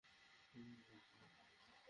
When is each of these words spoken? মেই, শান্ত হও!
মেই, 0.55 0.75
শান্ত 1.09 1.35
হও! 1.35 1.77